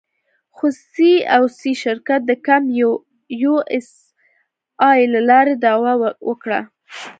[0.55, 2.67] خو سي او سي شرکت د کمپ
[3.43, 3.89] یو اس
[4.87, 5.93] اې له لارې دعوه
[6.29, 6.59] وکړه.